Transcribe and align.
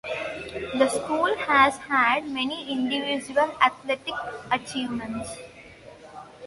The 0.79 0.89
school 0.89 1.35
has 1.37 1.77
had 1.77 2.27
many 2.27 2.71
individual 2.71 3.55
athletic 3.61 4.15
achievements. 4.49 5.37